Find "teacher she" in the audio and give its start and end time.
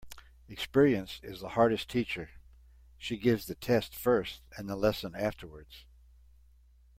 1.87-3.17